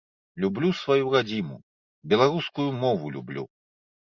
[0.43, 1.57] Люблю сваю радзіму,
[2.15, 3.43] беларускую мову люблю.